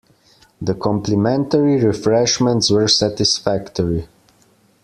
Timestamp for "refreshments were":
1.79-2.87